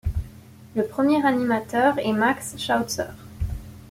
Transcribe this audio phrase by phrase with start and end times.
[0.75, 3.13] Le premier animateur est Max Schautzer.